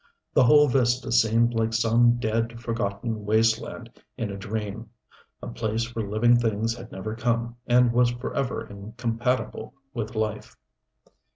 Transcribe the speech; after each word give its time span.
The 0.33 0.43
whole 0.45 0.67
vista 0.67 1.11
seemed 1.11 1.53
like 1.53 1.73
some 1.73 2.17
dead, 2.17 2.59
forgotten 2.59 3.23
wasteland 3.23 3.91
in 4.17 4.31
a 4.31 4.35
dream 4.35 4.89
a 5.43 5.47
place 5.47 5.93
where 5.95 6.09
living 6.09 6.37
things 6.37 6.75
had 6.75 6.91
never 6.91 7.15
come 7.15 7.57
and 7.67 7.91
was 7.93 8.09
forever 8.09 8.65
incompatible 8.67 9.75
with 9.93 10.15
life. 10.15 10.57